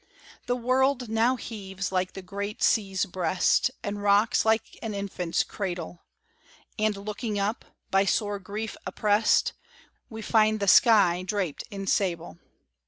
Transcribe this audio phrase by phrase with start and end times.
[0.47, 6.01] The world now heaves like the great sea's breast, And rocks like an infant's cradle;
[6.79, 9.53] And looking up, by sore grief oppressed,
[10.09, 12.39] We find the sky draped in sable."